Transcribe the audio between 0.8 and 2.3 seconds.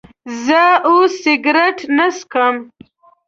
اوس سيګرټ نه